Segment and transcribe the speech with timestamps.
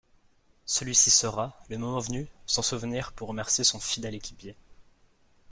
[0.65, 4.55] Celui-ci saura, le moment venu, s'en souvenir pour remercier son fidèle équipier.